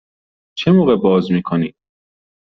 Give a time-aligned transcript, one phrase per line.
[0.57, 1.75] چه موقع باز می کنید؟